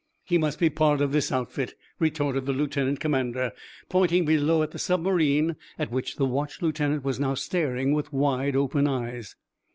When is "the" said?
2.47-2.53, 4.71-4.79, 6.15-6.25